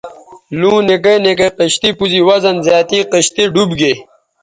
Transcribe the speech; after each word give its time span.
لُوں 0.59 0.77
نکے 0.87 1.13
نکے 1.23 1.47
کشتئ 1.57 1.91
پوز 1.97 2.11
ی 2.17 2.21
وزن 2.27 2.55
زیاتیں 2.65 3.03
کشتئ 3.11 3.45
ڈوب 3.53 3.69
گے 3.79 3.93